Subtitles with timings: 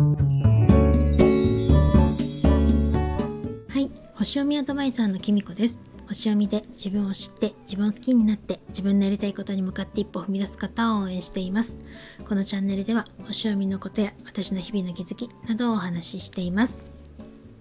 [0.00, 0.06] は
[3.78, 3.90] い。
[4.14, 5.82] 星読みアドバイザーのきみこです。
[6.08, 11.78] 星読みで自分を知って自分を好きになって自分のやりたいことに向かって一歩踏み出す方を応援しています。
[12.26, 16.86] このチャンネルでは星読みのことや私の日々の気づきなどをお話ししています。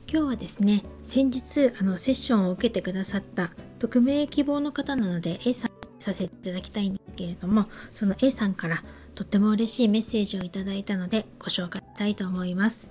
[0.09, 8.81] 今日はですね先日あのセッションを受けてくださった匿名希望の方なので A さんさせていただきたいんけれどもその A さんから
[9.13, 12.89] とっても嬉しいメッセージをいただいたのでご紹介したいと思います。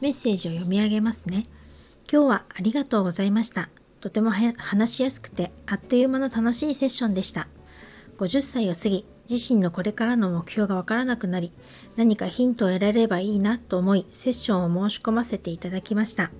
[0.00, 1.46] メッセージを読み上げますね。
[2.10, 3.68] 今日はありがとうございました。
[4.00, 7.48] とても話しやすくてあっという間の楽しいセッションでした。
[8.18, 11.50] 50歳を過ぎ自身のこれからの目標がわからなくなり
[11.96, 16.30] 何かヒントを得られればいいなと思いセッションを申し込ませていただきました。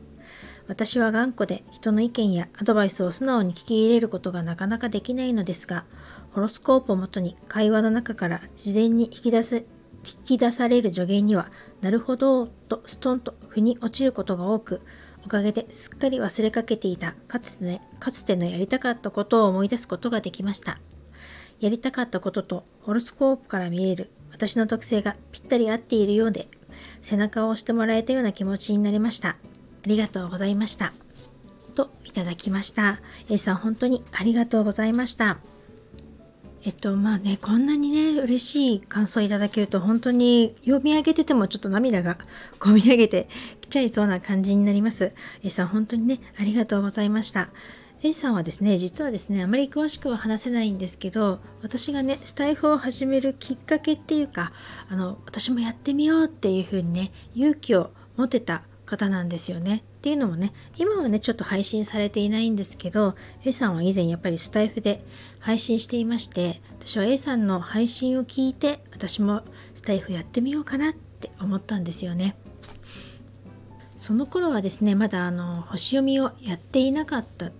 [0.68, 5.84] 私は頑固で人の意見やアドバイスを素直に聞き入れることがなかなかできないのですが、
[6.32, 9.64] ホロスコープをもとに会話の中から自然に引き出す
[10.04, 14.80] 引き出される助言には、なるほどとストンと腑に落ちることが多く、
[15.24, 20.80] おかげですっかり忘れかけていたかつてのかつてのやりたかったことを思い出すことができました。
[21.60, 26.48] やりたかったこととホロスコープから見える私の特性がぴったり合っているようで、
[27.02, 29.36] 背中を押してもらえたような気持ちになりました。
[29.84, 30.92] ありがとうございました。
[31.74, 33.00] といただきました。
[33.28, 35.38] A さん本当にありがとうございました。
[36.64, 42.18] えっとまあねこんなにね嬉しい感想いただけると本当に読み上げててもちょっと涙が
[42.60, 43.28] こみ上げて
[43.60, 45.12] きちゃいそうな感じになります。
[45.42, 47.50] A さん本当にねありがとうございました。
[48.04, 54.52] A さんはですね実はですねあまり詳しくは話せないんですけど私がねスタイフを始めるきっかけっていうか
[54.88, 59.76] あの私もやってみようっていうふうにね勇気を持てた方なんですよね。
[59.76, 65.02] っていうのもね、今はね、ちょっと配信されていないんですけど、A さんは以前やっぱりスタイフで
[65.40, 69.42] 配信していまして、私は A さんの配信を聞いて、私も
[69.74, 72.36] スタイフやってみようかなって思ったんですよね。
[73.96, 77.50] その頃はですね、まだあの、星読みをやっていなかった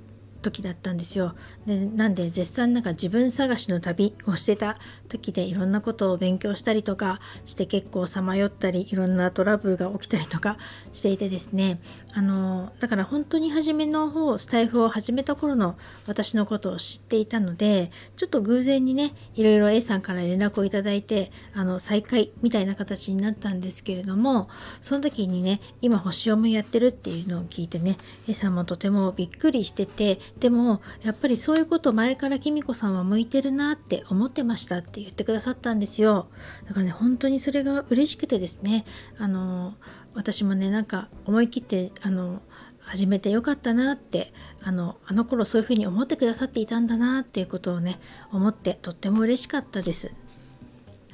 [0.43, 1.35] 時だったんですよ。
[1.67, 4.77] でなんで絶賛なんか自分探しの旅をしてた
[5.09, 10.59] 時でいろんなことを勉強したりとかして結構さまよったりいろんなトラブルが起きたりとか
[10.93, 11.81] していてですね
[12.15, 15.77] あのだから本当に初めの方スタイフを始めた頃の
[16.07, 24.49] 私のことを知っていたのでちょっと偶然にねいろいろ A さんから連絡をいただいてあの再会みたいな形になったんですけれども
[24.83, 27.99] その時にね今星読みやってるっていうのを聞いてね
[28.29, 36.29] A さんもとてもびっくりしててでもやっぱりそういうこと前からきみこさんは向いてるなって思ってましたって言ってくださったんですよ。
[36.67, 38.85] だからね本当にそれが嬉しくてですね。
[39.19, 39.75] あの
[40.15, 42.43] 私もねなんか思い切ってあの
[42.81, 48.01] 始めてよかったなってあのあの頃そういうふうに思ってくださっていたんだなっていうことをね
[48.33, 50.13] 思ってとっても嬉しかったです。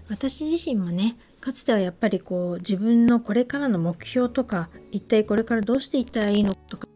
[0.08, 6.87] 私自身もねかつてはやっぱりこう自分のこれからの目標とか一体これからどうしていったらいいのとか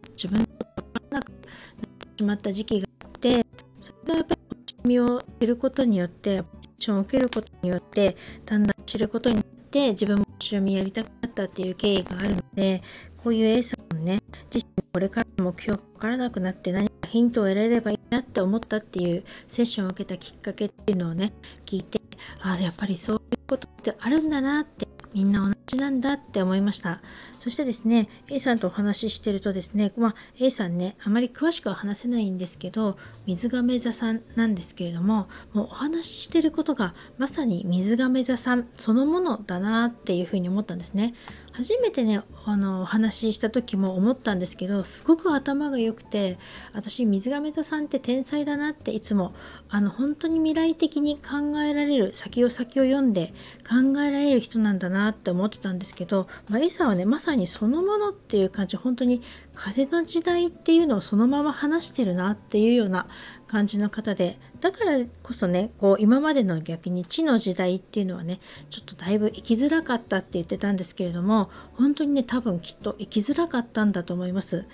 [2.17, 3.47] しまった時期があって
[3.81, 6.45] それがやっぱり仕組みを知ることによってセッ
[6.79, 12.83] ションを受けることによってだんだん知ることによって自分も仕組みやりたくなったっていう経緯があるので
[13.23, 14.21] こういう A さんのね
[14.53, 21.33] 自身これからの目標が分からなくなって何かヒントを得られればいいなって思ったっていうセッションを受けたきっかけっていうのをね
[21.65, 22.01] 聞いて
[22.43, 27.01] ああやっぱりそういうことってあるんだなってみんな同じなんだって思いました。
[27.39, 32.97] そしてですね、A さんとお話ししてるとですね、まあ、A さんね、あまり詳しくは話せないんですけど、
[33.27, 41.15] 水亀座さんなんですけれども、もうお話ししてることがまさに水亀座さんそのものだなっていうふうに思ったんですね。
[41.53, 46.39] 初めてねあのお話しした時も思ったんですけどすごく頭が良くて
[46.73, 49.35] 私水亀座さんって天才だなっていつも
[49.69, 53.35] あの本当に未来的に考えられる先を先を読んで
[53.69, 59.23] 考えられる人なんだなって思ってたんですけど、まあ、A さんはねまさにそのものっていう感じ本当に
[59.55, 63.09] 風の時代っていうのをそのまま話してるなっていうような
[63.53, 68.41] 感じの方でだからこそねこう今までの逆に地の時代っていうのはね
[68.71, 74.65] ちょっとだいぶ生きづらかったって言ってたんですけれども本当にね多分きっと生きづらかったんだと思います。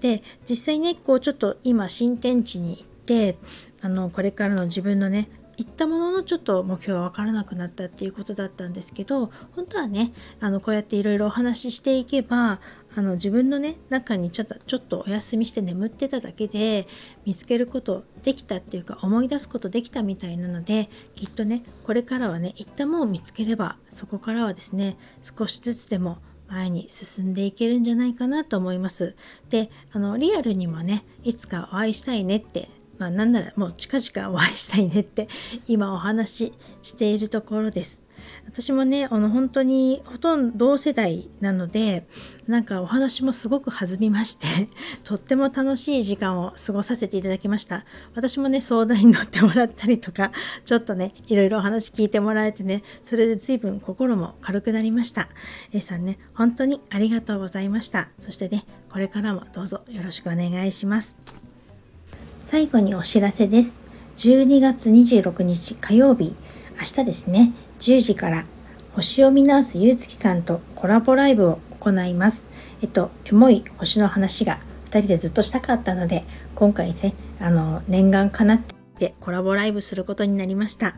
[0.00, 3.38] で実際ねこうちょっと今新天地に行って
[3.80, 12.60] あのこれからの自分のね行ったもののちょっと目標が分からなくなったっていうことだったんですけど本当はねあのこうやっていろいろお話ししていけば
[12.98, 16.88] あの自分のね中にちょっとちょっとお休みして眠ってただけで
[17.24, 26.18] 見つけることできたっていうか思い出すことできたみたいなのできっとねこれからはね行ったものを見つければそこからはですね少しずつでも
[26.48, 29.14] 前に進んでいけるんじゃないかなと思います。
[29.50, 35.28] で、あの、リアルにもね、いつかお会いしたいねってまあなんならもう近々お会いしたいねって
[35.66, 36.52] 今お話し
[36.82, 38.02] しているところです。
[38.46, 42.06] 私もね、あの本当にほとんど同世代なので、
[42.46, 44.46] なんかお話もすごく弾みまして、
[45.04, 47.84] とっても楽しい時間を過ごさせていただきました。
[48.14, 50.32] 私もね、相談に乗ってもらったりとか、
[50.64, 55.28] ちょっとね、いろいろお話聞いてもらえてね、それで随分心も軽くなりました。
[55.72, 58.08] A さんね、本当にありがとうございました。
[58.20, 61.18] そしてね、これからもどうぞよろしくお願いします。
[62.42, 63.78] 最後にお知らせです。
[64.16, 66.34] 12月26日火曜日、
[66.76, 68.44] 明日ですね、10時から
[68.92, 72.46] 星を見直すゆうつきさんとコラボライブを行います。
[72.82, 78.60] えっと、エモい星の話が2人でずっとしたかったので、今回ね、あの、念願かなっ
[78.98, 80.96] てコラボライブすることになりました。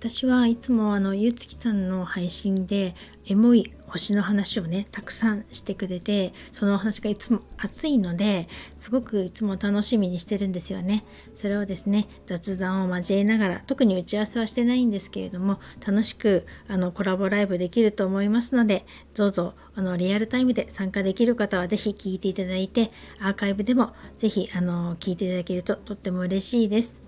[0.00, 2.94] 私はいつもあのゆうつきさんの配信で
[3.26, 8.48] エモい星の話をねたくさんしてくれてそのお話がいつも熱いので
[8.78, 11.04] すごくいつも楽しみにしてるんですよね。
[11.34, 27.02] それをですね雑談を交えながら特に打ち合わせはしてないんですけれども楽しくあのコラボライブできると思いますのでどうぞあのリアルタイムで参加できる方は是非聞いていただいてアーカイブでも是非あの聞いていただけるととっても嬉しいです。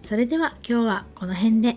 [0.00, 1.76] それでは今日はこの辺で。